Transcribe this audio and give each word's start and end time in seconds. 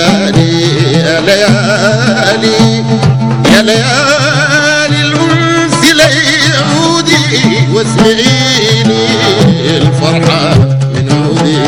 ليالي 0.00 0.62
يا 0.92 1.20
ليالي 1.20 2.84
يا 3.52 3.62
ليالي 3.62 5.00
الأنس 5.02 5.84
ليعودي 5.94 7.68
واسمعيني 7.74 9.06
الفرحة 9.76 10.54
من 10.94 11.12
عودي. 11.12 11.62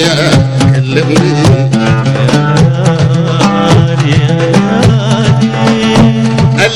يا 0.00 0.30
كلمني 0.74 1.68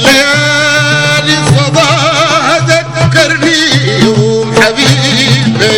الليالي 0.02 1.36
صباها 1.56 2.58
ذكرني 2.58 3.58
يوم 4.04 4.52
حبيبي. 4.54 5.72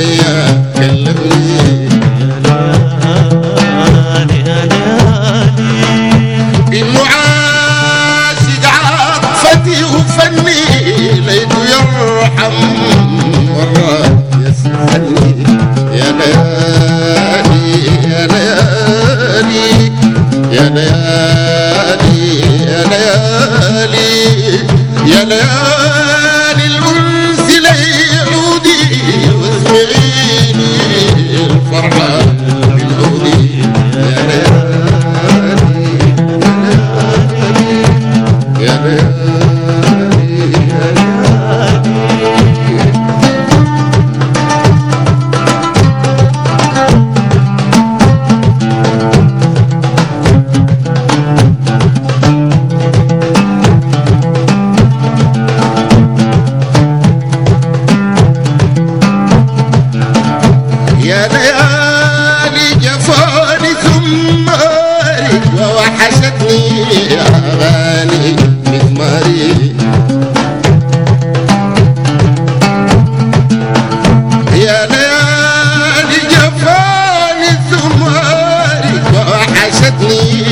يا 0.00 0.64
كلمني 0.76 1.88
المعاشق 7.30 8.64
عاطفتي 8.84 9.84
وفني 9.84 11.20
ليته 11.20 11.64
يرحم 11.64 12.52
مرات 13.48 14.19
Yeah. 22.90 23.19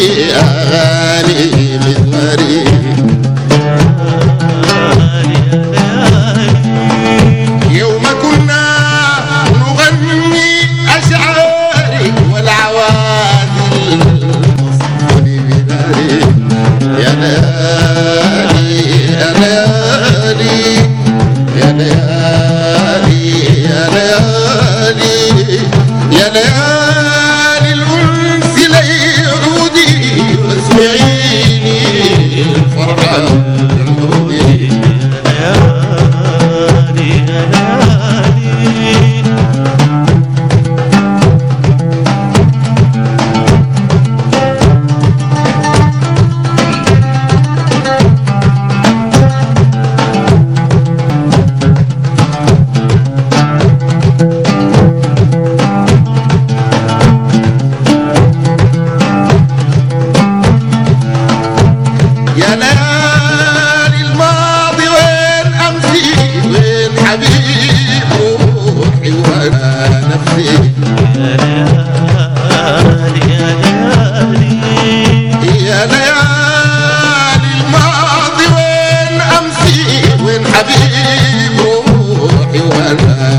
أغاني 0.00 1.57
Hare 82.88 83.37